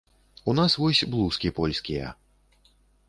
У 0.53 0.53
нас 0.59 0.77
вось 0.83 1.03
блузкі 1.15 1.53
польскія. 1.59 2.07